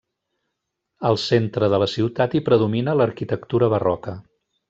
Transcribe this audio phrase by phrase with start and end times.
[1.09, 4.19] Al centre de la ciutat hi predomina l'arquitectura barroca.